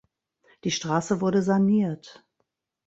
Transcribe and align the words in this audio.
Die 0.63 0.71
Straße 0.71 1.21
wurde 1.21 1.43
saniert. 1.43 2.25